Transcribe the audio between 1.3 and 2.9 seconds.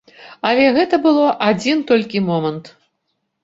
адзін толькі момант.